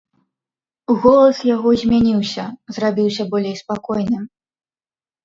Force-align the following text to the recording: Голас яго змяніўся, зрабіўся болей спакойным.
Голас 1.01 1.41
яго 1.55 1.69
змяніўся, 1.81 2.45
зрабіўся 2.79 3.23
болей 3.35 3.55
спакойным. 3.61 4.23